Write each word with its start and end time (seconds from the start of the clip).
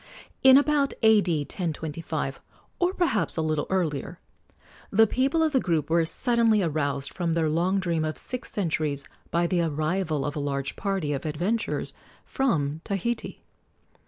In 0.41 0.57
about 0.57 0.95
A.D. 1.03 1.41
1025, 1.43 2.41
or 2.79 2.91
perhaps 2.95 3.37
a 3.37 3.41
little 3.43 3.67
earlier, 3.69 4.19
the 4.89 5.05
people 5.05 5.43
of 5.43 5.53
the 5.53 5.59
group 5.59 5.91
were 5.91 6.03
suddenly 6.05 6.63
aroused 6.63 7.13
from 7.13 7.33
their 7.33 7.47
long 7.47 7.79
dream 7.79 8.03
of 8.03 8.17
six 8.17 8.49
centuries 8.51 9.03
by 9.29 9.45
the 9.45 9.61
arrival 9.61 10.25
of 10.25 10.35
a 10.35 10.39
large 10.39 10.75
party 10.75 11.13
of 11.13 11.23
adventurers 11.23 11.93
from 12.25 12.81
Tahiti. 12.83 13.43